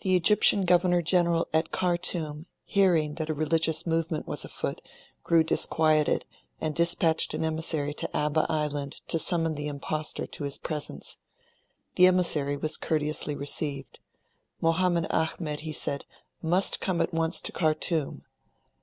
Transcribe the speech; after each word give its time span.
The 0.00 0.16
Egyptian 0.16 0.64
Governor 0.64 1.02
General 1.02 1.46
at 1.52 1.70
Khartoum, 1.70 2.46
hearing 2.64 3.16
that 3.16 3.28
a 3.28 3.34
religious 3.34 3.86
movement 3.86 4.26
was 4.26 4.42
afoot, 4.42 4.80
grew 5.22 5.44
disquieted, 5.44 6.24
and 6.62 6.74
dispatched 6.74 7.34
an 7.34 7.44
emissary 7.44 7.92
to 7.92 8.16
Abba 8.16 8.46
Island 8.48 9.02
to 9.08 9.18
summon 9.18 9.54
the 9.54 9.66
impostor 9.66 10.26
to 10.26 10.44
his 10.44 10.56
presence. 10.56 11.18
The 11.96 12.06
emissary 12.06 12.56
was 12.56 12.78
courteously 12.78 13.36
received. 13.36 13.98
Mohammed 14.62 15.08
Ahmed, 15.10 15.60
he 15.60 15.72
said, 15.72 16.06
must 16.40 16.80
come 16.80 17.02
at 17.02 17.12
once 17.12 17.42
to 17.42 17.52
Khartoum. 17.52 18.22